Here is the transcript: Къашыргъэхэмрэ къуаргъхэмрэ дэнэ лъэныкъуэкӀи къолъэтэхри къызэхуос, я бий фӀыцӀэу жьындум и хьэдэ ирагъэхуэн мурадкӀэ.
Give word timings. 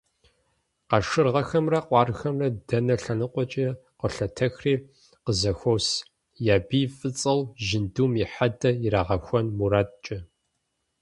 Къашыргъэхэмрэ 0.89 1.79
къуаргъхэмрэ 1.87 2.47
дэнэ 2.67 2.95
лъэныкъуэкӀи 3.01 3.65
къолъэтэхри 3.99 4.73
къызэхуос, 5.23 5.87
я 6.53 6.55
бий 6.67 6.87
фӀыцӀэу 6.95 7.39
жьындум 7.65 8.11
и 8.23 8.25
хьэдэ 8.33 8.69
ирагъэхуэн 8.85 9.47
мурадкӀэ. 9.57 10.17